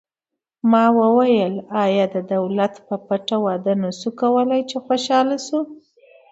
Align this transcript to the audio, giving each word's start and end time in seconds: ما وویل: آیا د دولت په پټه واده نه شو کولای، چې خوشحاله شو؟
ما 0.71 0.85
وویل: 0.99 1.53
آیا 1.83 2.05
د 2.15 2.17
دولت 2.33 2.73
په 2.87 2.95
پټه 3.07 3.37
واده 3.45 3.73
نه 3.83 3.89
شو 3.99 4.09
کولای، 4.21 4.61
چې 4.69 4.77
خوشحاله 4.85 5.37
شو؟ 5.45 5.59